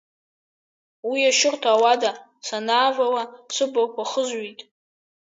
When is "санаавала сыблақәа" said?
2.47-4.03